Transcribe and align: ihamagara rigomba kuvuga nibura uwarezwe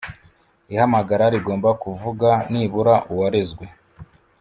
ihamagara 0.73 1.25
rigomba 1.33 1.69
kuvuga 1.83 2.29
nibura 2.51 2.95
uwarezwe 3.11 3.65